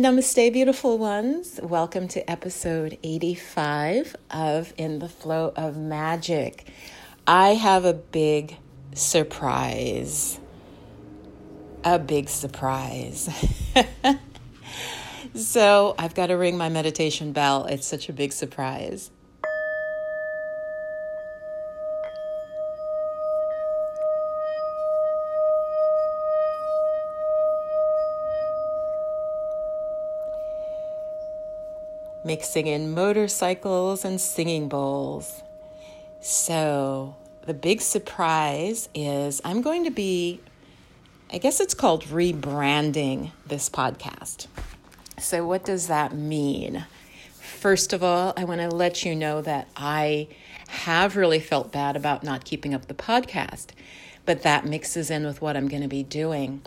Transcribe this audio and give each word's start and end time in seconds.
namaste, 0.00 0.50
beautiful 0.54 0.96
ones. 0.96 1.60
Welcome 1.62 2.08
to 2.08 2.30
episode 2.30 2.96
85 3.02 4.16
of 4.30 4.72
In 4.78 4.98
the 4.98 5.10
Flow 5.10 5.52
of 5.54 5.76
Magic. 5.76 6.66
I 7.26 7.50
have 7.50 7.84
a 7.84 7.92
big 7.92 8.56
surprise. 8.94 10.40
A 11.84 11.98
big 11.98 12.30
surprise. 12.30 13.28
so 15.34 15.94
I've 15.98 16.14
got 16.14 16.28
to 16.28 16.34
ring 16.34 16.56
my 16.56 16.70
meditation 16.70 17.32
bell. 17.32 17.66
It's 17.66 17.86
such 17.86 18.08
a 18.08 18.14
big 18.14 18.32
surprise. 18.32 19.10
Mixing 32.24 32.66
in 32.66 32.92
motorcycles 32.92 34.04
and 34.04 34.20
singing 34.20 34.68
bowls. 34.68 35.42
So, 36.20 37.16
the 37.46 37.54
big 37.54 37.80
surprise 37.80 38.88
is 38.94 39.40
I'm 39.44 39.62
going 39.62 39.84
to 39.84 39.90
be, 39.90 40.40
I 41.32 41.38
guess 41.38 41.60
it's 41.60 41.74
called 41.74 42.04
rebranding 42.04 43.32
this 43.46 43.68
podcast. 43.70 44.46
So, 45.18 45.46
what 45.46 45.64
does 45.64 45.86
that 45.86 46.14
mean? 46.14 46.84
First 47.38 47.92
of 47.92 48.02
all, 48.02 48.32
I 48.36 48.44
want 48.44 48.60
to 48.60 48.68
let 48.68 49.04
you 49.04 49.14
know 49.14 49.42
that 49.42 49.68
I 49.76 50.28
have 50.68 51.16
really 51.16 51.40
felt 51.40 51.72
bad 51.72 51.96
about 51.96 52.22
not 52.22 52.44
keeping 52.44 52.74
up 52.74 52.86
the 52.86 52.94
podcast, 52.94 53.68
but 54.24 54.42
that 54.42 54.64
mixes 54.64 55.10
in 55.10 55.24
with 55.24 55.42
what 55.42 55.56
I'm 55.56 55.68
going 55.68 55.82
to 55.82 55.88
be 55.88 56.02
doing. 56.02 56.62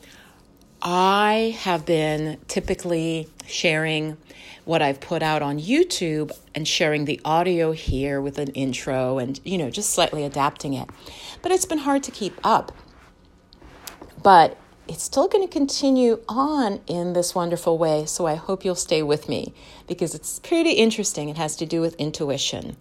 I 0.82 1.58
have 1.62 1.86
been 1.86 2.38
typically 2.48 3.30
sharing 3.48 4.18
what 4.66 4.82
I've 4.82 5.00
put 5.00 5.22
out 5.22 5.42
on 5.42 5.60
YouTube 5.60 6.32
and 6.56 6.68
sharing 6.68 7.06
the 7.06 7.20
audio 7.26 7.72
here 7.72 8.22
with 8.22 8.38
an 8.38 8.50
intro 8.50 9.18
and, 9.18 9.40
you 9.44 9.58
know, 9.58 9.70
just 9.70 9.90
slightly 9.92 10.24
adapting 10.24 10.74
it. 10.74 10.90
But 11.42 11.52
it's 11.52 11.66
been 11.66 11.80
hard 11.80 12.04
to 12.04 12.12
keep 12.12 12.40
up. 12.44 12.72
But 14.22 14.58
it's 14.88 15.04
still 15.04 15.28
going 15.28 15.46
to 15.48 15.52
continue 15.52 16.22
on 16.28 16.82
in 16.88 17.14
this 17.14 17.34
wonderful 17.34 17.78
way. 17.78 18.06
So 18.06 18.26
I 18.26 18.36
hope 18.36 18.66
you'll 18.66 18.76
stay 18.76 19.02
with 19.02 19.30
me 19.30 19.54
because 19.88 20.14
it's 20.14 20.40
pretty 20.40 20.72
interesting. 20.72 21.30
It 21.30 21.38
has 21.38 21.56
to 21.58 21.66
do 21.66 21.82
with 21.82 21.96
intuition. 21.96 22.78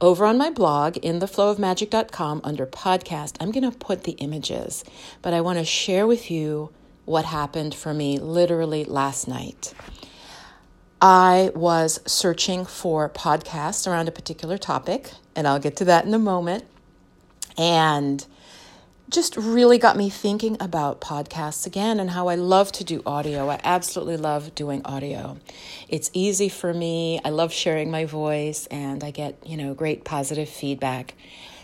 Over 0.00 0.24
on 0.24 0.38
my 0.38 0.48
blog, 0.48 0.96
in 0.98 1.20
theflowofmagic.com, 1.20 2.40
under 2.42 2.66
podcast, 2.66 3.36
I'm 3.38 3.50
going 3.50 3.70
to 3.70 3.76
put 3.76 4.04
the 4.04 4.12
images, 4.12 4.82
but 5.20 5.34
I 5.34 5.42
want 5.42 5.58
to 5.58 5.64
share 5.64 6.06
with 6.06 6.30
you 6.30 6.70
what 7.04 7.26
happened 7.26 7.74
for 7.74 7.92
me 7.92 8.18
literally 8.18 8.84
last 8.84 9.28
night. 9.28 9.74
I 11.00 11.50
was 11.54 12.00
searching 12.06 12.66
for 12.66 13.08
podcasts 13.08 13.90
around 13.90 14.08
a 14.08 14.12
particular 14.12 14.58
topic, 14.58 15.12
and 15.34 15.46
I'll 15.48 15.58
get 15.58 15.76
to 15.76 15.84
that 15.86 16.04
in 16.04 16.12
a 16.12 16.18
moment. 16.18 16.64
And 17.56 18.24
just 19.08 19.36
really 19.36 19.76
got 19.76 19.96
me 19.96 20.08
thinking 20.08 20.56
about 20.60 21.00
podcasts 21.00 21.66
again 21.66 21.98
and 21.98 22.10
how 22.10 22.28
I 22.28 22.36
love 22.36 22.70
to 22.72 22.84
do 22.84 23.02
audio. 23.04 23.48
I 23.48 23.60
absolutely 23.64 24.16
love 24.16 24.54
doing 24.54 24.82
audio. 24.84 25.38
It's 25.88 26.10
easy 26.12 26.48
for 26.48 26.72
me. 26.72 27.20
I 27.24 27.30
love 27.30 27.52
sharing 27.52 27.90
my 27.90 28.04
voice 28.04 28.66
and 28.68 29.02
I 29.02 29.10
get, 29.10 29.36
you 29.44 29.56
know, 29.56 29.74
great 29.74 30.04
positive 30.04 30.48
feedback. 30.48 31.14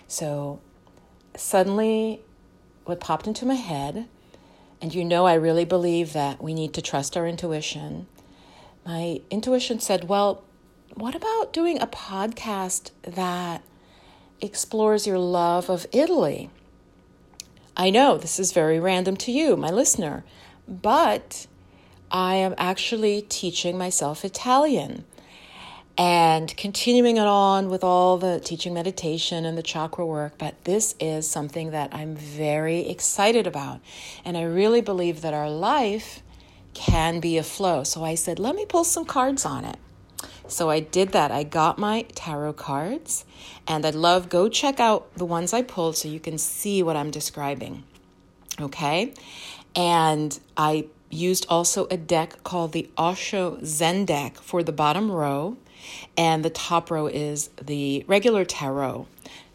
So 0.09 0.61
suddenly 1.37 2.21
what 2.85 2.99
popped 2.99 3.29
into 3.29 3.47
my 3.47 3.55
head 3.55 4.09
and 4.83 4.95
you 4.95 5.05
know, 5.05 5.25
I 5.25 5.35
really 5.35 5.65
believe 5.65 6.13
that 6.13 6.43
we 6.43 6.53
need 6.53 6.75
to 6.75 6.83
trust 6.83 7.17
our 7.17 7.27
intuition. 7.27 8.07
My 8.87 9.21
intuition 9.31 9.81
said, 9.81 10.09
well, 10.09 10.45
what 10.95 11.17
about 11.17 11.53
doing 11.53 11.81
a 11.81 11.89
podcast 11.89 12.93
that 13.03 13.65
explores 14.41 15.09
your 15.09 15.19
love 15.19 15.69
of 15.69 15.87
Italy? 15.91 16.51
I 17.77 17.91
know 17.91 18.17
this 18.17 18.39
is 18.39 18.53
very 18.53 18.79
random 18.79 19.17
to 19.19 19.33
you, 19.33 19.57
my 19.57 19.71
listener, 19.71 20.25
but 20.69 21.49
I 22.13 22.37
am 22.37 22.55
actually 22.57 23.23
teaching 23.23 23.77
myself 23.77 24.25
Italian 24.25 25.05
and 25.99 26.57
continuing 26.57 27.17
it 27.17 27.27
on 27.27 27.69
with 27.69 27.83
all 27.83 28.19
the 28.19 28.39
teaching 28.39 28.73
meditation 28.73 29.45
and 29.45 29.59
the 29.59 29.65
chakra 29.65 30.07
work. 30.07 30.35
But 30.39 30.63
this 30.63 30.95
is 31.01 31.29
something 31.29 31.73
that 31.73 31.93
I'm 31.93 32.15
very 32.15 32.89
excited 32.89 33.49
about. 33.49 33.81
And 34.25 34.37
I 34.37 34.43
really 34.43 34.81
believe 34.81 35.23
that 35.23 35.35
our 35.35 35.51
life 35.51 36.23
can 36.77 37.21
be 37.21 37.39
a 37.39 37.43
flow. 37.43 37.83
So 37.83 38.05
I 38.05 38.15
said, 38.15 38.39
let 38.39 38.55
me 38.55 38.67
pull 38.67 38.85
some 38.85 39.07
cards 39.07 39.47
on 39.47 39.65
it. 39.65 39.79
So 40.47 40.69
I 40.69 40.81
did 40.81 41.13
that. 41.13 41.33
I 41.33 41.43
got 41.43 41.79
my 41.79 42.03
tarot 42.15 42.53
cards, 42.53 43.25
and 43.67 43.85
I'd 43.85 43.95
love 43.95 44.29
go 44.29 44.49
check 44.49 44.79
out 44.79 45.13
the 45.15 45.25
ones 45.25 45.53
I 45.53 45.63
pulled 45.63 45.97
so 45.97 46.07
you 46.09 46.21
can 46.21 46.39
see 46.39 46.83
what 46.83 46.97
I'm 46.97 47.11
describing. 47.11 47.83
Okay? 48.61 49.15
And 49.75 50.39
I 50.57 50.87
used 51.11 51.47
also 51.49 51.87
a 51.91 51.97
deck 51.97 52.45
called 52.45 52.73
the 52.73 52.91
Osho 52.99 53.59
Zen 53.65 54.05
deck 54.05 54.37
for 54.37 54.63
the 54.63 54.73
bottom 54.73 55.11
row 55.11 55.57
and 56.17 56.45
the 56.45 56.51
top 56.51 56.91
row 56.91 57.07
is 57.07 57.49
the 57.63 58.05
regular 58.07 58.45
tarot, 58.45 59.07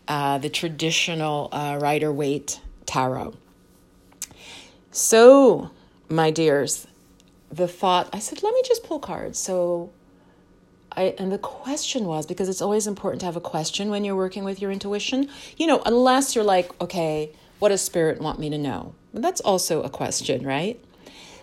uh, 0.08 0.38
the 0.38 0.50
traditional 0.50 1.50
uh, 1.52 1.78
Rider 1.82 2.12
Waite 2.12 2.62
tarot. 2.86 3.34
So, 4.92 5.72
my 6.10 6.32
dears, 6.32 6.88
the 7.52 7.68
thought 7.68 8.10
I 8.14 8.20
said, 8.20 8.44
let 8.44 8.54
me 8.54 8.62
just 8.66 8.84
pull 8.84 9.00
cards. 9.00 9.38
So, 9.38 9.92
I, 10.94 11.16
and 11.18 11.32
the 11.32 11.38
question 11.38 12.06
was 12.06 12.26
because 12.26 12.50
it's 12.50 12.62
always 12.62 12.88
important 12.88 13.22
to 13.22 13.26
have 13.26 13.36
a 13.36 13.42
question 13.42 13.90
when 13.90 14.04
you're 14.04 14.16
working 14.16 14.44
with 14.44 14.62
your 14.62 14.72
intuition. 14.72 15.30
You 15.58 15.68
know, 15.68 15.82
unless 15.86 16.36
you're 16.36 16.44
like, 16.44 16.80
okay, 16.82 17.32
what 17.60 17.70
does 17.70 17.82
spirit 17.82 18.22
want 18.22 18.40
me 18.40 18.50
to 18.50 18.58
know? 18.58 18.96
That's 19.14 19.42
also 19.42 19.84
a 19.84 19.90
question, 19.90 20.46
right? 20.46 20.84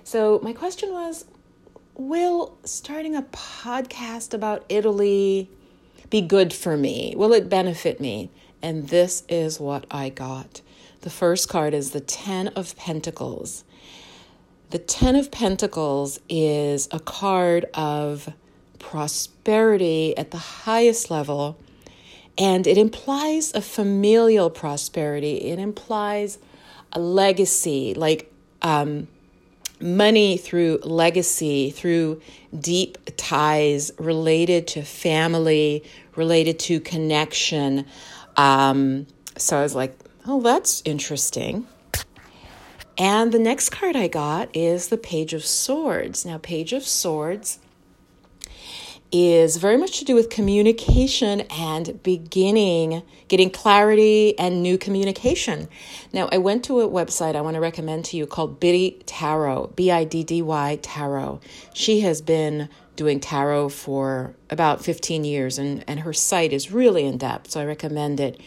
So, 0.04 0.41
my 0.42 0.52
question 0.52 0.92
was, 0.92 1.26
will 1.94 2.56
starting 2.64 3.14
a 3.14 3.22
podcast 3.22 4.32
about 4.32 4.64
Italy 4.68 5.50
be 6.10 6.20
good 6.20 6.52
for 6.52 6.76
me? 6.76 7.14
Will 7.16 7.32
it 7.32 7.48
benefit 7.48 8.00
me? 8.00 8.30
And 8.62 8.88
this 8.88 9.24
is 9.28 9.60
what 9.60 9.84
I 9.91 10.08
got. 10.08 10.62
The 11.02 11.10
first 11.10 11.48
card 11.48 11.74
is 11.74 11.91
the 11.91 12.00
Ten 12.00 12.48
of 12.48 12.76
Pentacles. 12.76 13.64
The 14.70 14.78
Ten 14.78 15.16
of 15.16 15.30
Pentacles 15.30 16.20
is 16.28 16.88
a 16.90 17.00
card 17.00 17.64
of 17.72 18.30
prosperity 18.78 20.14
at 20.18 20.30
the 20.30 20.36
highest 20.36 21.10
level, 21.10 21.58
and 22.36 22.66
it 22.66 22.76
implies 22.76 23.54
a 23.54 23.62
familial 23.62 24.50
prosperity. 24.50 25.36
It 25.36 25.58
implies 25.58 26.38
a 26.92 27.00
legacy, 27.00 27.94
like 27.94 28.30
um, 28.60 29.08
money 29.80 30.36
through 30.36 30.80
legacy, 30.82 31.70
through 31.70 32.20
deep 32.60 32.98
ties 33.16 33.90
related 33.98 34.66
to 34.68 34.82
family, 34.82 35.82
related 36.14 36.58
to 36.58 36.78
connection. 36.80 37.86
Um, 38.36 39.06
so 39.38 39.58
I 39.58 39.62
was 39.62 39.74
like, 39.74 39.98
oh, 40.26 40.42
that's 40.42 40.82
interesting. 40.84 41.66
And 42.98 43.31
the 43.31 43.38
next 43.38 43.69
card 43.70 43.94
I 43.94 44.09
got 44.09 44.54
is 44.54 44.88
the 44.88 44.97
Page 44.97 45.32
of 45.32 45.44
Swords. 45.44 46.26
Now, 46.26 46.38
Page 46.38 46.72
of 46.72 46.82
Swords 46.82 47.60
is 49.10 49.56
very 49.56 49.76
much 49.76 50.00
to 50.00 50.04
do 50.04 50.14
with 50.14 50.28
communication 50.28 51.42
and 51.42 52.03
beginning, 52.03 53.03
getting 53.28 53.50
clarity 53.50 54.36
and 54.38 54.62
new 54.62 54.76
communication. 54.76 55.68
Now, 56.12 56.28
I 56.33 56.39
went 56.39 56.65
to 56.65 56.80
a 56.80 56.89
website 56.89 57.36
I 57.36 57.41
want 57.41 57.54
to 57.54 57.60
recommend 57.60 58.04
to 58.06 58.16
you 58.16 58.27
called 58.27 58.59
Biddy 58.59 59.00
Tarot, 59.06 59.72
B 59.77 59.92
I 59.92 60.03
D 60.03 60.24
D 60.24 60.42
Y 60.42 60.78
Tarot. 60.83 61.41
She 61.72 62.00
has 62.00 62.21
been 62.21 62.68
doing 62.97 63.21
tarot 63.21 63.68
for 63.68 64.34
about 64.50 64.84
15 64.84 65.24
years, 65.24 65.56
and, 65.56 65.84
and 65.86 66.00
her 66.00 66.12
site 66.12 66.53
is 66.53 66.72
really 66.72 67.04
in 67.04 67.16
depth, 67.16 67.53
so 67.53 67.60
I 67.60 67.65
recommend 67.65 68.18
it. 68.18 68.41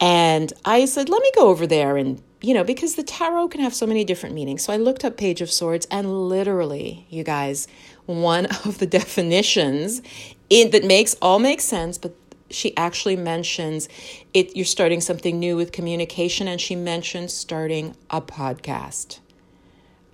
And 0.00 0.52
I 0.64 0.84
said, 0.84 1.08
let 1.08 1.22
me 1.22 1.30
go 1.34 1.48
over 1.48 1.66
there 1.66 1.96
and 1.96 2.22
you 2.40 2.54
know, 2.54 2.62
because 2.62 2.94
the 2.94 3.02
tarot 3.02 3.48
can 3.48 3.60
have 3.60 3.74
so 3.74 3.86
many 3.86 4.04
different 4.04 4.34
meanings. 4.34 4.62
So 4.62 4.72
I 4.72 4.76
looked 4.76 5.04
up 5.04 5.16
Page 5.16 5.40
of 5.40 5.50
Swords, 5.50 5.86
and 5.90 6.28
literally, 6.28 7.06
you 7.10 7.24
guys, 7.24 7.66
one 8.06 8.46
of 8.64 8.78
the 8.78 8.86
definitions 8.86 10.02
in, 10.48 10.70
that 10.70 10.84
makes 10.84 11.14
all 11.20 11.38
makes 11.38 11.64
sense, 11.64 11.98
but 11.98 12.14
she 12.50 12.76
actually 12.76 13.16
mentions 13.16 13.88
it. 14.32 14.56
You're 14.56 14.64
starting 14.64 15.00
something 15.00 15.38
new 15.38 15.56
with 15.56 15.72
communication, 15.72 16.48
and 16.48 16.60
she 16.60 16.76
mentions 16.76 17.32
starting 17.32 17.96
a 18.10 18.20
podcast. 18.20 19.18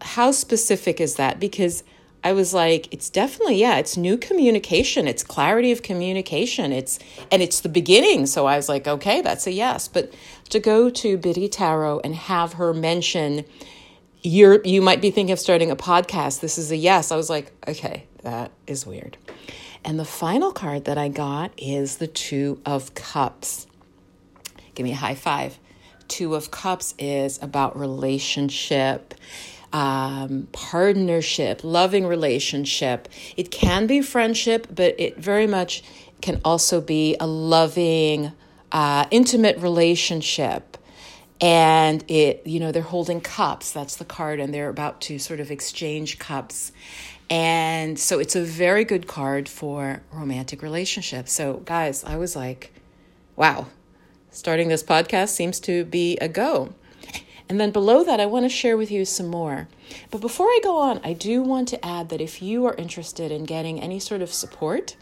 How 0.01 0.31
specific 0.33 1.01
is 1.01 1.17
that? 1.17 1.39
Because 1.39 1.85
I 2.25 2.33
was 2.33 2.55
like, 2.55 2.93
it's 2.93 3.11
definitely, 3.11 3.57
yeah, 3.57 3.77
it's 3.77 3.97
new 3.97 4.17
communication. 4.17 5.07
It's 5.07 5.23
clarity 5.23 5.71
of 5.71 5.83
communication. 5.83 6.73
It's, 6.73 6.99
and 7.31 7.43
it's 7.43 7.61
the 7.61 7.69
beginning. 7.69 8.27
So 8.27 8.47
I 8.47 8.57
was 8.57 8.69
like, 8.69 8.89
okay, 8.89 9.21
that's 9.21 9.47
a 9.47 9.53
yes. 9.53 9.87
But 9.87 10.13
to 10.49 10.59
go 10.59 10.89
to 10.89 11.19
Biddy 11.19 11.49
Tarot 11.49 12.01
and 12.03 12.15
have 12.15 12.55
her 12.55 12.73
mention, 12.73 13.45
you're 14.23 14.63
you 14.65 14.81
might 14.81 15.03
be 15.03 15.11
thinking 15.11 15.33
of 15.33 15.39
starting 15.39 15.71
a 15.71 15.77
podcast. 15.77 16.41
This 16.41 16.57
is 16.57 16.73
a 16.73 16.77
yes. 16.77 17.13
I 17.13 17.17
was 17.17 17.29
like, 17.29 17.53
okay, 17.69 18.07
that 18.23 18.51
is 18.67 18.87
weird. 18.87 19.19
And 19.85 19.99
the 19.99 20.05
final 20.07 20.51
card 20.51 20.87
that 20.87 20.97
I 20.97 21.09
got 21.09 21.53
is 21.59 21.99
the 21.99 22.07
Two 22.07 22.61
of 22.65 22.95
Cups. 22.95 23.67
Give 24.75 24.85
me 24.85 24.93
a 24.93 24.97
high 24.97 25.15
five. 25.15 25.59
Two 26.09 26.35
of 26.35 26.51
Cups 26.51 26.95
is 26.99 27.39
about 27.43 27.79
relationship, 27.79 29.15
um, 29.75 30.47
partnership, 30.53 31.63
loving 31.65 32.07
relationship. 32.07 33.09
It 33.37 33.51
can 33.51 33.87
be 33.89 34.01
friendship, 34.01 34.69
but 34.73 34.95
it 34.99 35.19
very 35.19 35.49
much 35.49 35.83
can 36.23 36.41
also 36.45 36.81
be 36.81 37.17
a 37.19 37.27
loving, 37.27 38.33
uh, 38.71 39.07
intimate 39.11 39.59
relationship. 39.59 40.79
And 41.41 42.09
it, 42.09 42.47
you 42.47 42.61
know, 42.61 42.71
they're 42.71 42.83
holding 42.83 43.21
cups. 43.21 43.73
That's 43.73 43.97
the 43.97 44.05
card, 44.05 44.39
and 44.39 44.55
they're 44.55 44.69
about 44.69 45.01
to 45.03 45.19
sort 45.19 45.41
of 45.41 45.51
exchange 45.51 46.21
cups. 46.21 46.71
And 47.29 47.99
so 47.99 48.21
it's 48.21 48.37
a 48.37 48.43
very 48.43 48.85
good 48.85 49.09
card 49.09 49.49
for 49.49 50.03
romantic 50.13 50.63
relationships. 50.63 51.33
So, 51.33 51.55
guys, 51.65 52.05
I 52.05 52.17
was 52.17 52.37
like, 52.37 52.73
wow, 53.35 53.67
starting 54.31 54.69
this 54.69 54.85
podcast 54.85 55.31
seems 55.31 55.59
to 55.61 55.85
be 55.85 56.17
a 56.19 56.29
go. 56.29 56.75
And 57.49 57.61
then 57.61 57.71
below 57.71 58.05
that, 58.05 58.21
I 58.21 58.27
want 58.27 58.45
to 58.45 58.49
share 58.49 58.77
with 58.77 58.91
you 58.91 59.05
some 59.05 59.29
more. 59.29 59.69
But 60.11 60.21
before 60.21 60.47
I 60.47 60.61
go 60.63 60.79
on, 60.79 61.01
I 61.05 61.13
do 61.13 61.43
want 61.43 61.69
to 61.69 61.85
add 61.85 62.09
that 62.09 62.21
if 62.21 62.41
you 62.41 62.65
are 62.67 62.75
interested 62.75 63.31
in 63.31 63.45
getting 63.45 63.81
any 63.81 64.01
sort 64.01 64.23
of 64.23 64.33
support, 64.33 64.97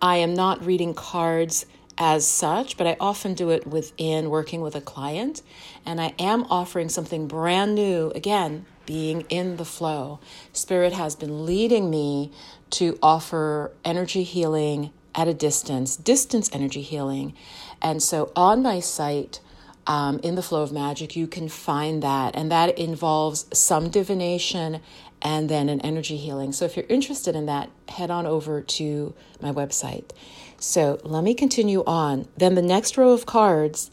I 0.00 0.16
am 0.16 0.34
not 0.34 0.64
reading 0.66 0.94
cards 0.94 1.64
as 1.96 2.26
such, 2.26 2.76
but 2.76 2.86
I 2.86 2.96
often 2.98 3.34
do 3.34 3.50
it 3.50 3.66
within 3.66 4.30
working 4.30 4.60
with 4.62 4.74
a 4.74 4.80
client. 4.80 5.42
And 5.86 6.00
I 6.00 6.14
am 6.18 6.44
offering 6.50 6.88
something 6.88 7.28
brand 7.28 7.74
new, 7.76 8.10
again, 8.14 8.66
being 8.84 9.20
in 9.28 9.56
the 9.56 9.64
flow. 9.64 10.18
Spirit 10.52 10.92
has 10.92 11.14
been 11.14 11.46
leading 11.46 11.88
me 11.88 12.32
to 12.70 12.98
offer 13.00 13.70
energy 13.84 14.24
healing 14.24 14.90
at 15.14 15.28
a 15.28 15.34
distance, 15.34 15.96
distance 15.96 16.50
energy 16.52 16.82
healing. 16.82 17.34
And 17.80 18.02
so 18.02 18.32
on 18.34 18.62
my 18.62 18.80
site, 18.80 19.40
um, 19.86 20.20
in 20.22 20.34
the 20.34 20.42
flow 20.42 20.62
of 20.62 20.72
magic, 20.72 21.16
you 21.16 21.26
can 21.26 21.48
find 21.48 22.02
that. 22.02 22.36
And 22.36 22.50
that 22.50 22.78
involves 22.78 23.46
some 23.52 23.88
divination 23.88 24.80
and 25.20 25.48
then 25.48 25.68
an 25.68 25.80
energy 25.80 26.16
healing. 26.16 26.52
So 26.52 26.64
if 26.64 26.76
you're 26.76 26.86
interested 26.88 27.36
in 27.36 27.46
that, 27.46 27.70
head 27.88 28.10
on 28.10 28.26
over 28.26 28.60
to 28.60 29.14
my 29.40 29.52
website. 29.52 30.10
So 30.58 31.00
let 31.04 31.24
me 31.24 31.34
continue 31.34 31.82
on. 31.84 32.28
Then 32.36 32.54
the 32.54 32.62
next 32.62 32.96
row 32.96 33.12
of 33.12 33.26
cards, 33.26 33.90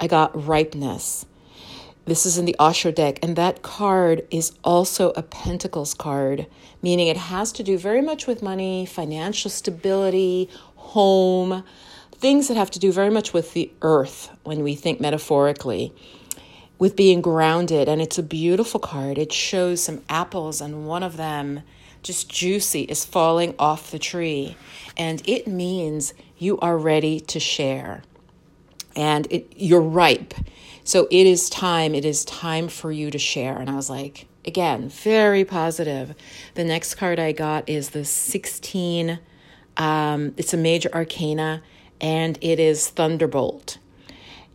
I 0.00 0.06
got 0.06 0.46
ripeness. 0.46 1.26
This 2.04 2.24
is 2.24 2.38
in 2.38 2.46
the 2.46 2.56
Osho 2.58 2.90
deck, 2.90 3.18
and 3.22 3.36
that 3.36 3.60
card 3.60 4.26
is 4.30 4.52
also 4.64 5.10
a 5.10 5.22
Pentacles 5.22 5.92
card, 5.92 6.46
meaning 6.80 7.06
it 7.06 7.18
has 7.18 7.52
to 7.52 7.62
do 7.62 7.76
very 7.76 8.00
much 8.00 8.26
with 8.26 8.42
money, 8.42 8.86
financial 8.86 9.50
stability, 9.50 10.48
home, 10.74 11.64
things 12.18 12.48
that 12.48 12.56
have 12.56 12.70
to 12.72 12.78
do 12.78 12.92
very 12.92 13.10
much 13.10 13.32
with 13.32 13.52
the 13.52 13.70
earth 13.82 14.30
when 14.44 14.62
we 14.62 14.74
think 14.74 15.00
metaphorically, 15.00 15.92
with 16.78 16.96
being 16.96 17.20
grounded. 17.20 17.88
And 17.88 18.00
it's 18.00 18.18
a 18.18 18.22
beautiful 18.22 18.80
card. 18.80 19.18
It 19.18 19.32
shows 19.32 19.82
some 19.82 20.02
apples, 20.08 20.60
and 20.60 20.86
one 20.86 21.02
of 21.02 21.16
them, 21.16 21.62
just 22.02 22.28
juicy, 22.28 22.82
is 22.82 23.04
falling 23.04 23.54
off 23.58 23.90
the 23.90 23.98
tree. 23.98 24.56
And 24.96 25.22
it 25.26 25.46
means 25.46 26.14
you 26.36 26.58
are 26.60 26.76
ready 26.76 27.20
to 27.20 27.40
share. 27.40 28.02
And 28.96 29.26
it, 29.30 29.52
you're 29.56 29.80
ripe 29.80 30.34
so 30.88 31.06
it 31.10 31.26
is 31.26 31.50
time, 31.50 31.94
it 31.94 32.06
is 32.06 32.24
time 32.24 32.66
for 32.68 32.90
you 32.90 33.10
to 33.10 33.18
share. 33.18 33.58
And 33.58 33.68
I 33.68 33.74
was 33.74 33.90
like, 33.90 34.26
again, 34.46 34.88
very 34.88 35.44
positive. 35.44 36.14
The 36.54 36.64
next 36.64 36.94
card 36.94 37.18
I 37.18 37.32
got 37.32 37.68
is 37.68 37.90
the 37.90 38.06
16, 38.06 39.18
um, 39.76 40.32
it's 40.38 40.54
a 40.54 40.56
major 40.56 40.88
arcana, 40.94 41.62
and 42.00 42.38
it 42.40 42.58
is 42.60 42.88
Thunderbolt. 42.88 43.78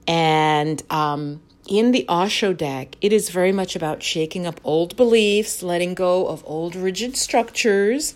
And 0.08 0.84
um, 0.90 1.42
in 1.68 1.92
the 1.92 2.06
Osho 2.10 2.54
deck, 2.54 2.96
it 3.02 3.14
is 3.14 3.30
very 3.30 3.52
much 3.52 3.76
about 3.76 4.04
shaking 4.04 4.46
up 4.46 4.60
old 4.64 4.96
beliefs, 4.96 5.64
letting 5.64 5.94
go 5.94 6.28
of 6.28 6.44
old 6.46 6.76
rigid 6.76 7.16
structures, 7.16 8.16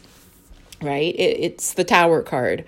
right? 0.81 1.15
It, 1.15 1.39
it's 1.39 1.73
the 1.73 1.83
Tower 1.83 2.21
card. 2.21 2.65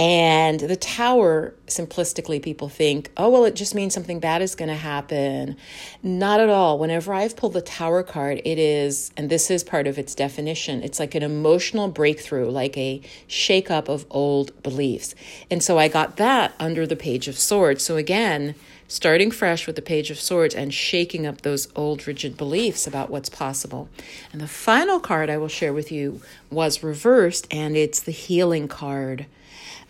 And 0.00 0.60
the 0.60 0.76
tower, 0.76 1.52
simplistically, 1.66 2.42
people 2.42 2.70
think, 2.70 3.10
oh, 3.18 3.28
well, 3.28 3.44
it 3.44 3.54
just 3.54 3.74
means 3.74 3.92
something 3.92 4.18
bad 4.18 4.40
is 4.40 4.54
going 4.54 4.70
to 4.70 4.74
happen. 4.74 5.58
Not 6.02 6.40
at 6.40 6.48
all. 6.48 6.78
Whenever 6.78 7.12
I've 7.12 7.36
pulled 7.36 7.52
the 7.52 7.60
tower 7.60 8.02
card, 8.02 8.40
it 8.46 8.58
is, 8.58 9.12
and 9.18 9.28
this 9.28 9.50
is 9.50 9.62
part 9.62 9.86
of 9.86 9.98
its 9.98 10.14
definition, 10.14 10.82
it's 10.82 10.98
like 10.98 11.14
an 11.14 11.22
emotional 11.22 11.88
breakthrough, 11.88 12.48
like 12.48 12.78
a 12.78 13.02
shakeup 13.28 13.90
of 13.90 14.06
old 14.10 14.62
beliefs. 14.62 15.14
And 15.50 15.62
so 15.62 15.78
I 15.78 15.88
got 15.88 16.16
that 16.16 16.54
under 16.58 16.86
the 16.86 16.96
Page 16.96 17.28
of 17.28 17.38
Swords. 17.38 17.84
So 17.84 17.98
again, 17.98 18.54
starting 18.90 19.30
fresh 19.30 19.68
with 19.68 19.76
the 19.76 19.82
Page 19.82 20.10
of 20.10 20.18
Swords 20.18 20.52
and 20.52 20.74
shaking 20.74 21.24
up 21.24 21.42
those 21.42 21.68
old 21.76 22.08
rigid 22.08 22.36
beliefs 22.36 22.88
about 22.88 23.08
what's 23.08 23.28
possible. 23.28 23.88
And 24.32 24.40
the 24.40 24.48
final 24.48 24.98
card 24.98 25.30
I 25.30 25.36
will 25.36 25.46
share 25.46 25.72
with 25.72 25.92
you 25.92 26.20
was 26.50 26.82
reversed, 26.82 27.46
and 27.52 27.76
it's 27.76 28.00
the 28.00 28.10
healing 28.10 28.66
card 28.66 29.26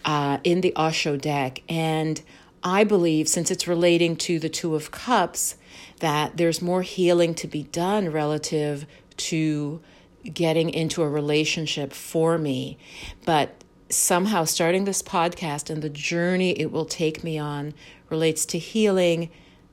uh, 0.05 0.37
in 0.45 0.61
the 0.61 0.75
Osho 0.77 1.17
deck. 1.17 1.63
And 1.67 2.21
I 2.63 2.85
believe, 2.85 3.27
since 3.27 3.51
it's 3.51 3.67
relating 3.67 4.17
to 4.17 4.39
the 4.39 4.51
Two 4.51 4.75
of 4.75 4.91
Cups, 4.91 5.57
that 6.01 6.37
there's 6.37 6.61
more 6.61 6.83
healing 6.83 7.35
to 7.37 7.49
be 7.49 7.63
done 7.63 8.13
relative 8.13 8.85
to 9.17 9.81
getting 10.25 10.69
into 10.69 11.03
a 11.03 11.09
relationship 11.09 11.95
for 11.95 12.37
me. 12.37 12.77
But 13.25 13.65
somehow, 13.91 14.45
starting 14.45 14.85
this 14.85 15.03
podcast 15.03 15.71
and 15.71 15.83
the 15.83 15.91
journey 15.91 16.53
it 16.53 16.71
will 16.71 16.85
take 16.85 17.23
me 17.25 17.39
on 17.39 17.75
relates 18.09 18.47
to 18.47 18.59
healing 18.59 19.31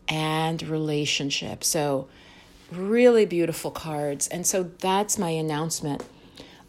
and 0.08 0.62
relationship. 0.64 1.64
So, 1.64 2.08
really 2.72 3.26
beautiful 3.26 3.72
cards. 3.72 4.28
And 4.28 4.46
so, 4.46 4.72
that's 4.80 5.18
my 5.18 5.30
announcement. 5.30 6.04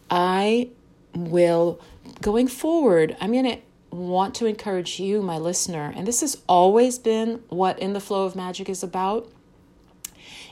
I 0.09 0.69
will 1.13 1.79
going 2.21 2.47
forward, 2.47 3.15
I'm 3.19 3.31
going 3.31 3.45
to 3.45 3.59
want 3.91 4.35
to 4.35 4.45
encourage 4.45 4.99
you, 4.99 5.21
my 5.21 5.37
listener, 5.37 5.93
and 5.95 6.07
this 6.07 6.21
has 6.21 6.37
always 6.47 6.99
been 6.99 7.43
what 7.49 7.79
In 7.79 7.93
the 7.93 7.99
Flow 7.99 8.25
of 8.25 8.35
Magic 8.35 8.69
is 8.69 8.83
about, 8.83 9.27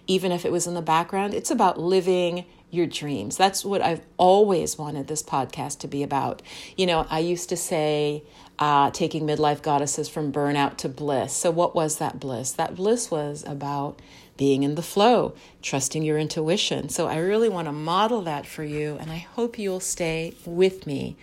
even 0.08 0.32
if 0.32 0.46
it 0.46 0.52
was 0.52 0.68
in 0.68 0.74
the 0.74 0.82
background, 0.82 1.34
it's 1.34 1.52
about 1.52 1.80
living 1.80 2.46
your 2.70 2.86
dreams. 2.86 3.38
That's 3.38 3.64
what 3.64 3.82
I've 3.82 4.02
always 4.18 4.78
wanted 4.78 5.08
this 5.08 5.24
podcast 5.24 5.80
to 5.80 5.88
be 5.88 6.04
about. 6.04 6.42
You 6.76 6.86
know, 6.86 7.08
I 7.10 7.20
used 7.20 7.50
to 7.50 7.58
say, 7.58 8.24
uh, 8.60 8.92
taking 8.92 9.26
midlife 9.26 9.62
goddesses 9.62 10.10
from 10.10 10.34
burnout 10.34 10.78
to 10.78 10.90
bliss. 10.90 11.34
So, 11.34 11.52
what 11.52 11.76
was 11.76 11.98
that 11.98 12.20
bliss? 12.20 12.52
That 12.52 12.76
bliss 12.76 13.10
was 13.10 13.44
about 13.46 14.02
being 14.38 14.64
in 14.64 14.76
the 14.76 14.84
flow, 14.84 15.34
trusting 15.62 16.04
your 16.04 16.18
intuition. 16.18 16.90
So 16.90 17.08
I 17.08 17.18
really 17.18 17.50
want 17.50 17.68
to 17.68 17.72
model 17.72 18.22
that 18.22 18.46
for 18.46 18.64
you, 18.64 18.98
and 19.02 19.12
I 19.12 19.18
hope 19.18 19.60
you'll 19.60 19.80
stay 19.80 20.36
with 20.46 20.86
me. 20.88 21.18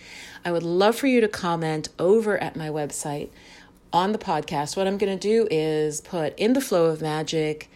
I 0.45 0.53
would 0.53 0.65
love 0.65 0.97
for 0.97 1.07
you 1.07 1.21
to 1.21 1.29
comment 1.29 1.89
over 1.99 2.37
at 2.37 2.57
my 2.57 2.69
website 2.69 3.31
on 3.93 4.13
the 4.13 4.19
podcast. 4.19 4.77
What 4.77 4.87
I'm 4.87 4.99
going 4.99 5.17
to 5.17 5.29
do 5.29 5.49
is 5.51 6.01
put 6.01 6.37
in 6.37 6.53
the 6.53 6.61
flow 6.61 6.87
of 6.87 7.01
magic 7.01 7.71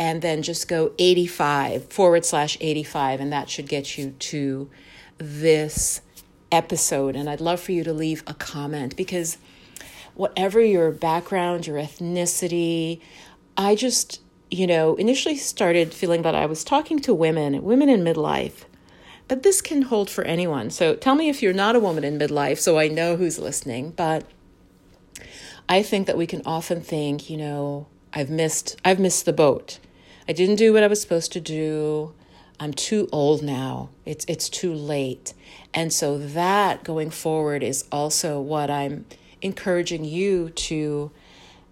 and 0.00 0.22
then 0.22 0.42
just 0.42 0.66
go 0.66 0.92
85 0.98 1.92
forward 1.92 2.24
slash 2.24 2.56
85, 2.60 3.20
and 3.20 3.32
that 3.32 3.48
should 3.48 3.68
get 3.68 3.96
you 3.96 4.10
to 4.10 4.68
this 5.18 6.00
episode. 6.50 7.14
And 7.14 7.30
I'd 7.30 7.40
love 7.40 7.60
for 7.60 7.70
you 7.70 7.84
to 7.84 7.92
leave 7.92 8.24
a 8.26 8.34
comment 8.34 8.96
because 8.96 9.38
whatever 10.14 10.60
your 10.60 10.90
background, 10.90 11.68
your 11.68 11.76
ethnicity, 11.76 13.00
I 13.56 13.76
just 13.76 14.20
you 14.50 14.66
know, 14.66 14.96
initially 14.96 15.36
started 15.36 15.94
feeling 15.94 16.22
that 16.22 16.34
I 16.34 16.46
was 16.46 16.64
talking 16.64 16.98
to 17.00 17.14
women, 17.14 17.62
women 17.62 17.88
in 17.88 18.02
midlife, 18.02 18.64
but 19.28 19.44
this 19.44 19.60
can 19.60 19.82
hold 19.82 20.10
for 20.10 20.24
anyone. 20.24 20.70
So 20.70 20.96
tell 20.96 21.14
me 21.14 21.28
if 21.28 21.40
you're 21.40 21.52
not 21.52 21.76
a 21.76 21.80
woman 21.80 22.02
in 22.02 22.18
midlife 22.18 22.58
so 22.58 22.78
I 22.78 22.88
know 22.88 23.16
who's 23.16 23.38
listening. 23.38 23.92
But 23.92 24.24
I 25.68 25.82
think 25.82 26.08
that 26.08 26.16
we 26.16 26.26
can 26.26 26.42
often 26.44 26.80
think, 26.80 27.30
you 27.30 27.36
know, 27.36 27.86
I've 28.12 28.30
missed 28.30 28.76
I've 28.84 28.98
missed 28.98 29.24
the 29.24 29.32
boat. 29.32 29.78
I 30.30 30.32
didn't 30.32 30.56
do 30.56 30.72
what 30.72 30.84
I 30.84 30.86
was 30.86 31.00
supposed 31.00 31.32
to 31.32 31.40
do. 31.40 32.14
I'm 32.60 32.72
too 32.72 33.08
old 33.10 33.42
now. 33.42 33.88
It's 34.06 34.24
it's 34.28 34.48
too 34.48 34.72
late. 34.72 35.34
And 35.74 35.92
so 35.92 36.18
that 36.18 36.84
going 36.84 37.10
forward 37.10 37.64
is 37.64 37.84
also 37.90 38.40
what 38.40 38.70
I'm 38.70 39.06
encouraging 39.42 40.04
you 40.04 40.50
to 40.50 41.10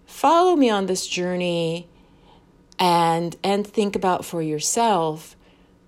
follow 0.06 0.56
me 0.56 0.68
on 0.70 0.86
this 0.86 1.06
journey 1.06 1.86
and 2.80 3.36
and 3.44 3.64
think 3.64 3.94
about 3.94 4.24
for 4.24 4.42
yourself 4.42 5.36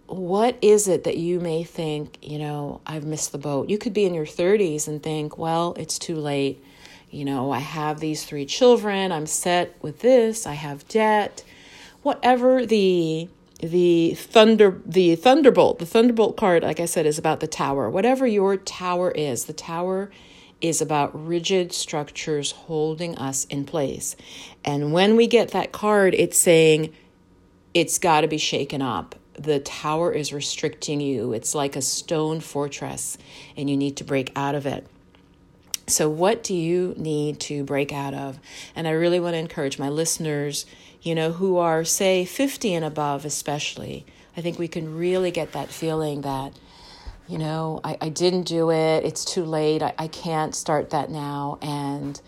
what 0.06 0.56
is 0.62 0.86
it 0.86 1.02
that 1.02 1.16
you 1.16 1.40
may 1.40 1.64
think 1.64 2.18
you 2.20 2.38
know 2.38 2.80
i've 2.84 3.04
missed 3.04 3.30
the 3.32 3.38
boat 3.38 3.70
you 3.70 3.78
could 3.78 3.94
be 3.94 4.04
in 4.04 4.12
your 4.12 4.26
30s 4.26 4.88
and 4.88 5.02
think 5.02 5.38
well 5.38 5.72
it's 5.78 5.98
too 5.98 6.16
late 6.16 6.62
you 7.10 7.24
know 7.24 7.52
i 7.52 7.60
have 7.60 8.00
these 8.00 8.24
three 8.24 8.44
children 8.44 9.12
i'm 9.12 9.26
set 9.26 9.74
with 9.82 10.00
this 10.00 10.46
i 10.46 10.52
have 10.52 10.86
debt 10.88 11.44
whatever 12.02 12.66
the 12.66 13.28
the 13.60 14.14
thunder 14.14 14.80
the 14.86 15.14
thunderbolt 15.16 15.78
the 15.78 15.86
thunderbolt 15.86 16.34
card 16.36 16.62
like 16.62 16.80
i 16.80 16.86
said 16.86 17.06
is 17.06 17.18
about 17.18 17.40
the 17.40 17.46
tower. 17.46 17.90
Whatever 17.90 18.26
your 18.26 18.56
tower 18.56 19.10
is 19.10 19.44
the 19.44 19.52
tower 19.52 20.10
is 20.60 20.80
about 20.80 21.26
rigid 21.26 21.72
structures 21.72 22.52
holding 22.52 23.16
us 23.16 23.44
in 23.46 23.64
place. 23.64 24.14
And 24.62 24.92
when 24.92 25.16
we 25.16 25.26
get 25.26 25.50
that 25.50 25.72
card 25.72 26.14
it's 26.14 26.38
saying 26.38 26.94
it's 27.74 27.98
got 27.98 28.22
to 28.22 28.28
be 28.28 28.38
shaken 28.38 28.82
up. 28.82 29.14
The 29.34 29.60
tower 29.60 30.12
is 30.12 30.32
restricting 30.32 31.00
you. 31.00 31.32
It's 31.32 31.54
like 31.54 31.76
a 31.76 31.82
stone 31.82 32.40
fortress 32.40 33.16
and 33.56 33.70
you 33.70 33.76
need 33.76 33.96
to 33.98 34.04
break 34.04 34.32
out 34.36 34.54
of 34.54 34.66
it 34.66 34.86
so 35.90 36.08
what 36.08 36.42
do 36.42 36.54
you 36.54 36.94
need 36.96 37.38
to 37.40 37.64
break 37.64 37.92
out 37.92 38.14
of 38.14 38.38
and 38.74 38.86
i 38.86 38.90
really 38.90 39.20
want 39.20 39.34
to 39.34 39.38
encourage 39.38 39.78
my 39.78 39.88
listeners 39.88 40.66
you 41.02 41.14
know, 41.14 41.32
who 41.32 41.56
are, 41.56 41.84
say, 41.84 42.24
50 42.24 42.74
and 42.74 42.84
above, 42.84 43.24
especially, 43.24 44.04
I 44.36 44.42
think 44.42 44.58
we 44.58 44.68
can 44.68 44.96
really 44.96 45.30
get 45.30 45.52
that 45.52 45.70
feeling 45.70 46.20
that, 46.22 46.52
you 47.26 47.38
know, 47.38 47.80
I, 47.82 47.96
I 48.00 48.08
didn't 48.10 48.42
do 48.42 48.70
it, 48.70 49.04
it's 49.04 49.24
too 49.24 49.44
late, 49.44 49.82
I, 49.82 49.94
I 49.98 50.08
can't 50.08 50.54
start 50.54 50.90
that 50.90 51.10
now. 51.10 51.58
And 51.62 52.20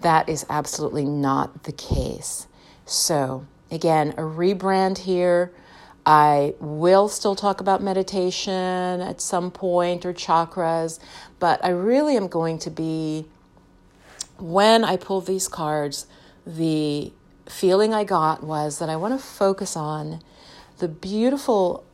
that 0.00 0.28
is 0.28 0.44
absolutely 0.50 1.04
not 1.04 1.64
the 1.64 1.72
case. 1.72 2.46
So, 2.84 3.46
again, 3.70 4.10
a 4.10 4.22
rebrand 4.22 4.98
here. 4.98 5.52
I 6.08 6.54
will 6.58 7.10
still 7.10 7.34
talk 7.34 7.60
about 7.60 7.82
meditation 7.82 9.02
at 9.02 9.20
some 9.20 9.50
point 9.50 10.06
or 10.06 10.14
chakras, 10.14 10.98
but 11.38 11.62
I 11.62 11.68
really 11.68 12.16
am 12.16 12.28
going 12.28 12.58
to 12.60 12.70
be, 12.70 13.26
when 14.38 14.84
I 14.84 14.96
pull 14.96 15.20
these 15.20 15.48
cards, 15.48 16.06
the 16.46 17.12
feeling 17.44 17.92
I 17.92 18.04
got 18.04 18.42
was 18.42 18.78
that 18.78 18.88
I 18.88 18.96
want 18.96 19.20
to 19.20 19.22
focus 19.22 19.76
on 19.76 20.22
the 20.78 20.88
beautiful 20.88 21.84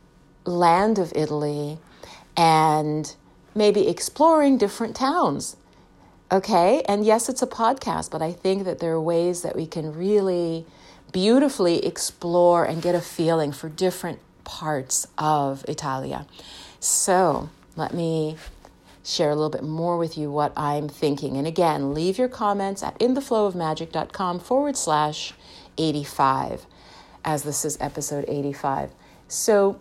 land 0.45 0.97
of 0.97 1.11
Italy 1.13 1.79
and 2.37 3.13
maybe 3.53 3.85
exploring 3.89 4.57
different 4.57 4.95
towns. 4.95 5.57
Okay, 6.31 6.83
and 6.87 7.05
yes, 7.05 7.27
it's 7.27 7.41
a 7.41 7.47
podcast, 7.47 8.11
but 8.11 8.21
I 8.21 8.31
think 8.31 8.63
that 8.63 8.79
there 8.79 8.93
are 8.93 9.01
ways 9.01 9.41
that 9.41 9.57
we 9.57 9.67
can 9.67 9.93
really 9.93 10.65
beautifully 11.15 11.77
explore 11.85 12.65
and 12.65 12.81
get 12.81 12.93
a 12.93 12.99
feeling 12.99 13.53
for 13.53 13.69
different 13.69 14.19
parts 14.43 15.07
of 15.17 15.63
Italia. 15.65 16.27
So, 16.81 17.49
let 17.77 17.93
me 17.93 18.35
share 19.01 19.29
a 19.29 19.33
little 19.33 19.49
bit 19.49 19.63
more 19.63 19.97
with 19.97 20.17
you 20.17 20.29
what 20.29 20.51
I'm 20.57 20.89
thinking. 20.89 21.37
And 21.37 21.47
again, 21.47 21.93
leave 21.93 22.17
your 22.17 22.27
comments 22.27 22.83
at 22.83 22.99
intheflowofmagic.com 22.99 24.41
forward 24.41 24.75
slash 24.75 25.33
85, 25.77 26.65
as 27.23 27.43
this 27.43 27.63
is 27.63 27.77
episode 27.79 28.25
85. 28.27 28.91
So, 29.29 29.79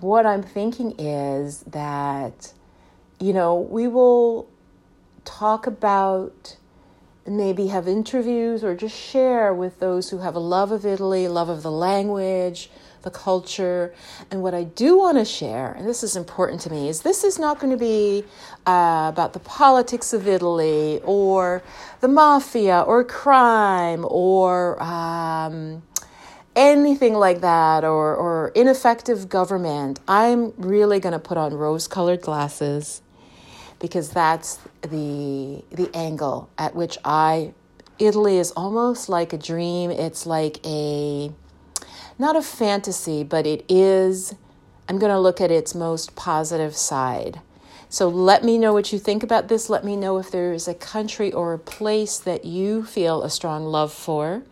what 0.00 0.24
I'm 0.24 0.42
thinking 0.42 0.94
is 0.98 1.60
that, 1.64 2.54
you 3.20 3.34
know, 3.34 3.54
we 3.54 3.86
will 3.86 4.48
talk 5.26 5.66
about 5.66 6.56
maybe 7.26 7.68
have 7.68 7.88
interviews 7.88 8.62
or 8.62 8.74
just 8.74 8.96
share 8.96 9.54
with 9.54 9.80
those 9.80 10.10
who 10.10 10.18
have 10.18 10.34
a 10.34 10.40
love 10.40 10.70
of 10.72 10.84
Italy, 10.84 11.26
love 11.28 11.48
of 11.48 11.62
the 11.62 11.70
language, 11.70 12.70
the 13.02 13.10
culture. 13.10 13.94
And 14.30 14.42
what 14.42 14.54
I 14.54 14.64
do 14.64 14.98
want 14.98 15.18
to 15.18 15.24
share, 15.24 15.72
and 15.72 15.88
this 15.88 16.02
is 16.02 16.16
important 16.16 16.60
to 16.62 16.70
me, 16.70 16.88
is 16.88 17.02
this 17.02 17.24
is 17.24 17.38
not 17.38 17.60
going 17.60 17.70
to 17.70 17.78
be 17.78 18.24
uh, 18.66 19.10
about 19.12 19.32
the 19.32 19.38
politics 19.40 20.12
of 20.12 20.26
Italy 20.26 21.00
or 21.04 21.62
the 22.00 22.08
mafia 22.08 22.80
or 22.80 23.04
crime 23.04 24.04
or. 24.08 24.82
Um, 24.82 25.82
anything 26.56 27.14
like 27.14 27.40
that 27.40 27.82
or, 27.82 28.14
or 28.14 28.52
ineffective 28.54 29.28
government, 29.28 29.98
I'm 30.06 30.52
really 30.56 31.00
going 31.00 31.12
to 31.12 31.18
put 31.18 31.36
on 31.36 31.52
rose 31.52 31.88
colored 31.88 32.20
glasses 32.20 33.02
because 33.84 34.08
that's 34.08 34.58
the, 34.80 35.62
the 35.70 35.90
angle 35.92 36.48
at 36.56 36.74
which 36.74 36.96
I. 37.04 37.52
Italy 37.98 38.38
is 38.38 38.50
almost 38.52 39.10
like 39.10 39.34
a 39.34 39.36
dream. 39.36 39.90
It's 39.90 40.24
like 40.24 40.58
a 40.64 41.30
not 42.18 42.34
a 42.34 42.40
fantasy, 42.40 43.24
but 43.24 43.46
it 43.46 43.62
is, 43.68 44.34
I'm 44.88 44.98
going 44.98 45.12
to 45.12 45.20
look 45.20 45.38
at 45.38 45.50
its 45.50 45.74
most 45.74 46.16
positive 46.16 46.74
side. 46.74 47.42
So 47.90 48.08
let 48.08 48.42
me 48.42 48.56
know 48.56 48.72
what 48.72 48.90
you 48.90 48.98
think 48.98 49.22
about 49.22 49.48
this. 49.48 49.68
Let 49.68 49.84
me 49.84 49.96
know 49.96 50.16
if 50.16 50.30
there 50.30 50.54
is 50.54 50.66
a 50.66 50.74
country 50.74 51.30
or 51.30 51.52
a 51.52 51.58
place 51.58 52.16
that 52.16 52.46
you 52.46 52.86
feel 52.86 53.22
a 53.22 53.28
strong 53.28 53.66
love 53.66 53.92
for. 53.92 54.44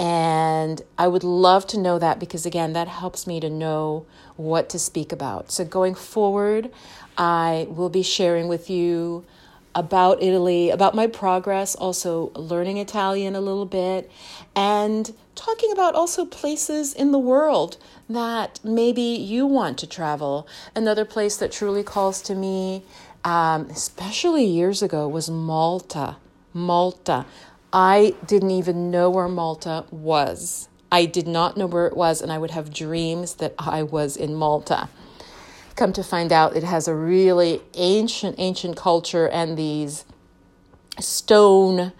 And 0.00 0.80
I 0.96 1.08
would 1.08 1.22
love 1.22 1.66
to 1.68 1.78
know 1.78 1.98
that 1.98 2.18
because, 2.18 2.46
again, 2.46 2.72
that 2.72 2.88
helps 2.88 3.26
me 3.26 3.38
to 3.40 3.50
know 3.50 4.06
what 4.36 4.70
to 4.70 4.78
speak 4.78 5.12
about. 5.12 5.52
So, 5.52 5.62
going 5.62 5.94
forward, 5.94 6.70
I 7.18 7.66
will 7.68 7.90
be 7.90 8.02
sharing 8.02 8.48
with 8.48 8.70
you 8.70 9.26
about 9.74 10.22
Italy, 10.22 10.70
about 10.70 10.94
my 10.94 11.06
progress, 11.06 11.74
also 11.74 12.32
learning 12.34 12.78
Italian 12.78 13.36
a 13.36 13.42
little 13.42 13.66
bit, 13.66 14.10
and 14.56 15.14
talking 15.34 15.70
about 15.70 15.94
also 15.94 16.24
places 16.24 16.94
in 16.94 17.12
the 17.12 17.18
world 17.18 17.76
that 18.08 18.58
maybe 18.64 19.02
you 19.02 19.44
want 19.46 19.76
to 19.78 19.86
travel. 19.86 20.48
Another 20.74 21.04
place 21.04 21.36
that 21.36 21.52
truly 21.52 21.82
calls 21.82 22.22
to 22.22 22.34
me, 22.34 22.82
um, 23.22 23.66
especially 23.70 24.44
years 24.44 24.82
ago, 24.82 25.06
was 25.06 25.28
Malta. 25.30 26.16
Malta. 26.52 27.26
I 27.72 28.14
didn't 28.26 28.50
even 28.50 28.90
know 28.90 29.10
where 29.10 29.28
Malta 29.28 29.84
was. 29.90 30.68
I 30.92 31.04
did 31.04 31.28
not 31.28 31.56
know 31.56 31.66
where 31.66 31.86
it 31.86 31.96
was, 31.96 32.20
and 32.20 32.32
I 32.32 32.38
would 32.38 32.50
have 32.50 32.72
dreams 32.72 33.34
that 33.34 33.54
I 33.58 33.82
was 33.82 34.16
in 34.16 34.34
Malta 34.34 34.88
come 35.80 35.92
to 35.94 36.04
find 36.04 36.30
out 36.30 36.54
it 36.54 36.62
has 36.62 36.86
a 36.86 36.94
really 36.94 37.62
ancient, 37.72 38.34
ancient 38.38 38.76
culture 38.76 39.26
and 39.26 39.56
these 39.56 40.04
stone 40.98 41.92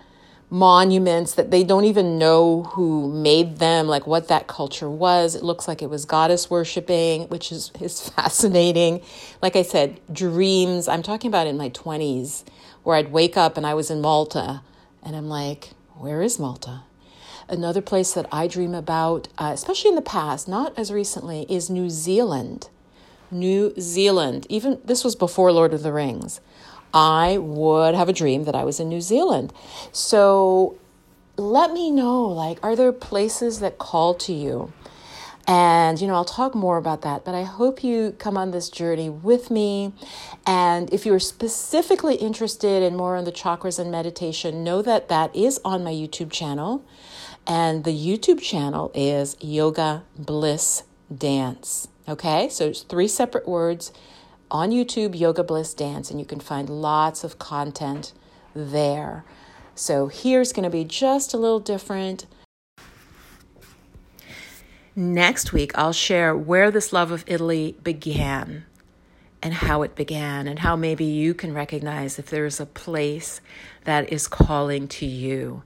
monuments 0.50 1.34
that 1.34 1.50
they 1.50 1.64
don't 1.64 1.86
even 1.86 2.18
know 2.18 2.64
who 2.74 3.10
made 3.10 3.56
them, 3.56 3.86
like 3.86 4.06
what 4.06 4.28
that 4.28 4.46
culture 4.46 4.90
was. 4.90 5.34
It 5.34 5.42
looks 5.42 5.66
like 5.66 5.80
it 5.80 5.88
was 5.88 6.04
goddess 6.04 6.50
worshiping, 6.50 7.22
which 7.28 7.50
is, 7.50 7.72
is 7.80 8.06
fascinating. 8.10 9.00
Like 9.40 9.56
I 9.56 9.62
said, 9.62 9.98
dreams. 10.12 10.86
I'm 10.86 11.02
talking 11.02 11.28
about 11.28 11.46
in 11.46 11.56
my 11.56 11.70
20s 11.70 12.44
where 12.82 12.96
I'd 12.96 13.10
wake 13.10 13.38
up 13.38 13.56
and 13.56 13.66
I 13.66 13.72
was 13.72 13.90
in 13.90 14.02
Malta 14.02 14.60
and 15.02 15.16
I'm 15.16 15.28
like, 15.28 15.70
where 15.94 16.22
is 16.22 16.38
Malta? 16.38 16.82
Another 17.48 17.80
place 17.80 18.12
that 18.14 18.26
I 18.30 18.46
dream 18.46 18.74
about, 18.74 19.28
uh, 19.38 19.50
especially 19.52 19.90
in 19.90 19.96
the 19.96 20.02
past, 20.02 20.48
not 20.48 20.78
as 20.78 20.92
recently, 20.92 21.46
is 21.48 21.68
New 21.68 21.90
Zealand. 21.90 22.68
New 23.30 23.74
Zealand. 23.78 24.46
Even 24.48 24.80
this 24.84 25.04
was 25.04 25.16
before 25.16 25.52
Lord 25.52 25.74
of 25.74 25.82
the 25.82 25.92
Rings. 25.92 26.40
I 26.92 27.38
would 27.38 27.94
have 27.94 28.08
a 28.08 28.12
dream 28.12 28.44
that 28.44 28.54
I 28.54 28.64
was 28.64 28.80
in 28.80 28.88
New 28.88 29.00
Zealand. 29.00 29.52
So 29.92 30.78
let 31.36 31.72
me 31.72 31.90
know 31.90 32.24
like 32.24 32.58
are 32.62 32.76
there 32.76 32.92
places 32.92 33.60
that 33.60 33.78
call 33.78 34.14
to 34.14 34.32
you? 34.32 34.72
And, 35.50 36.00
you 36.00 36.06
know, 36.06 36.14
I'll 36.14 36.24
talk 36.24 36.54
more 36.54 36.76
about 36.76 37.02
that, 37.02 37.24
but 37.24 37.34
I 37.34 37.42
hope 37.42 37.82
you 37.82 38.14
come 38.20 38.36
on 38.36 38.52
this 38.52 38.70
journey 38.70 39.10
with 39.10 39.50
me. 39.50 39.92
And 40.46 40.88
if 40.94 41.04
you're 41.04 41.18
specifically 41.18 42.14
interested 42.14 42.84
in 42.84 42.94
more 42.94 43.16
on 43.16 43.24
the 43.24 43.32
chakras 43.32 43.76
and 43.76 43.90
meditation, 43.90 44.62
know 44.62 44.80
that 44.80 45.08
that 45.08 45.34
is 45.34 45.60
on 45.64 45.82
my 45.82 45.90
YouTube 45.90 46.30
channel. 46.30 46.84
And 47.48 47.82
the 47.82 47.90
YouTube 47.90 48.40
channel 48.40 48.92
is 48.94 49.36
Yoga 49.40 50.04
Bliss 50.16 50.84
Dance. 51.12 51.88
Okay, 52.06 52.48
so 52.48 52.68
it's 52.68 52.82
three 52.82 53.08
separate 53.08 53.48
words 53.48 53.92
on 54.52 54.70
YouTube, 54.70 55.18
Yoga 55.18 55.42
Bliss 55.42 55.74
Dance, 55.74 56.12
and 56.12 56.20
you 56.20 56.26
can 56.26 56.38
find 56.38 56.70
lots 56.70 57.24
of 57.24 57.40
content 57.40 58.12
there. 58.54 59.24
So 59.74 60.06
here's 60.06 60.52
going 60.52 60.62
to 60.62 60.70
be 60.70 60.84
just 60.84 61.34
a 61.34 61.38
little 61.38 61.58
different. 61.58 62.26
Next 64.96 65.52
week, 65.52 65.76
I'll 65.76 65.92
share 65.92 66.36
where 66.36 66.70
this 66.70 66.92
love 66.92 67.10
of 67.10 67.24
Italy 67.26 67.76
began 67.82 68.64
and 69.42 69.54
how 69.54 69.82
it 69.82 69.94
began, 69.94 70.46
and 70.46 70.58
how 70.58 70.76
maybe 70.76 71.04
you 71.04 71.32
can 71.32 71.54
recognize 71.54 72.18
if 72.18 72.26
there's 72.26 72.60
a 72.60 72.66
place 72.66 73.40
that 73.84 74.12
is 74.12 74.28
calling 74.28 74.86
to 74.86 75.06
you. 75.06 75.62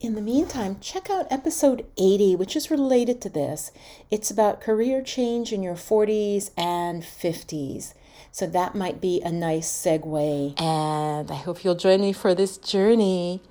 In 0.00 0.16
the 0.16 0.20
meantime, 0.20 0.78
check 0.80 1.08
out 1.08 1.28
episode 1.30 1.86
80, 1.96 2.34
which 2.34 2.56
is 2.56 2.70
related 2.70 3.20
to 3.20 3.28
this. 3.28 3.70
It's 4.10 4.30
about 4.32 4.60
career 4.60 5.00
change 5.00 5.52
in 5.52 5.62
your 5.62 5.76
40s 5.76 6.50
and 6.58 7.04
50s. 7.04 7.94
So 8.32 8.46
that 8.48 8.74
might 8.74 9.00
be 9.00 9.22
a 9.22 9.30
nice 9.30 9.70
segue. 9.70 10.60
And 10.60 11.30
I 11.30 11.36
hope 11.36 11.62
you'll 11.62 11.76
join 11.76 12.00
me 12.00 12.12
for 12.12 12.34
this 12.34 12.58
journey. 12.58 13.42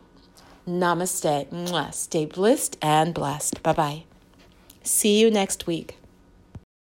Namaste. 0.68 1.94
Stay 1.94 2.26
blissed 2.26 2.78
and 2.82 3.14
blessed. 3.14 3.64
Bye 3.64 3.74
bye. 3.74 4.04
See 4.84 5.20
you 5.20 5.32
next 5.32 5.66
week. 5.66 5.98